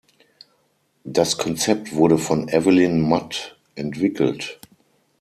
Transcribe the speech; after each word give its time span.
Das 1.03 1.37
Konzept 1.37 1.93
wurde 1.93 2.17
von 2.17 2.47
Evelyn 2.49 3.07
Matt 3.07 3.59
entwickelt. 3.75 4.59